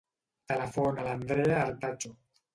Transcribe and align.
Telefona 0.51 1.03
a 1.03 1.05
l'Andrea 1.09 1.61
Artacho. 1.69 2.15